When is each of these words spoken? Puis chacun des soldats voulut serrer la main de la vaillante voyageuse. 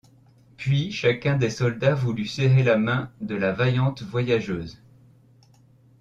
Puis 0.57 0.91
chacun 0.91 1.37
des 1.37 1.51
soldats 1.51 1.93
voulut 1.93 2.25
serrer 2.25 2.63
la 2.63 2.75
main 2.77 3.11
de 3.21 3.35
la 3.35 3.51
vaillante 3.51 4.01
voyageuse. 4.01 4.81